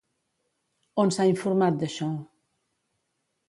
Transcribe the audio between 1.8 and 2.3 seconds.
d'això?